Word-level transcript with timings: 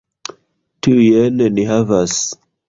Tiujn 0.87 1.45
ni 1.59 1.67
havas. 1.73 2.17